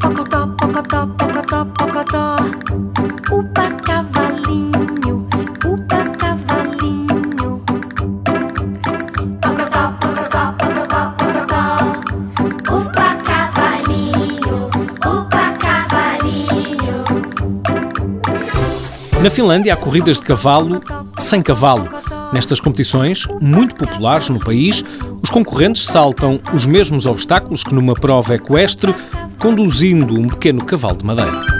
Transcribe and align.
Pocotó, 0.00 0.56
pocotó, 0.56 1.16
pocotó, 1.16 1.72
pocotó. 1.74 2.36
Upa 3.30 3.61
Na 19.22 19.30
Finlândia 19.30 19.72
há 19.72 19.76
corridas 19.76 20.18
de 20.18 20.26
cavalo 20.26 20.82
sem 21.16 21.40
cavalo. 21.40 21.88
Nestas 22.32 22.58
competições, 22.58 23.24
muito 23.40 23.76
populares 23.76 24.28
no 24.28 24.40
país, 24.40 24.84
os 25.22 25.30
concorrentes 25.30 25.84
saltam 25.84 26.40
os 26.52 26.66
mesmos 26.66 27.06
obstáculos 27.06 27.62
que 27.62 27.72
numa 27.72 27.94
prova 27.94 28.34
equestre, 28.34 28.92
conduzindo 29.38 30.18
um 30.18 30.26
pequeno 30.26 30.64
cavalo 30.64 30.96
de 30.96 31.06
madeira. 31.06 31.51